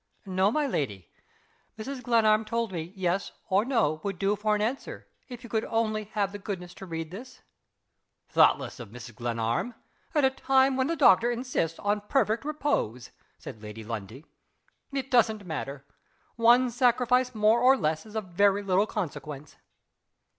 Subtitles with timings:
[0.25, 1.11] "No, my lady.
[1.77, 2.01] Mrs.
[2.01, 6.31] Glenarm told me Yes or No would do for answer, if you could only have
[6.31, 7.43] the goodness to read this."
[8.27, 9.13] "Thoughtless of Mrs.
[9.13, 9.75] Glenarm
[10.15, 14.25] at a time when the doctor insists on perfect repose," said Lady Lundie.
[14.91, 15.85] "It doesn't matter.
[16.35, 19.57] One sacrifice more or less is of very little consequence."